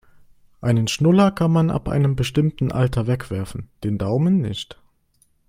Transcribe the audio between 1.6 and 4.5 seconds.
ab einem bestimmten Alter wegwerfen, den Daumen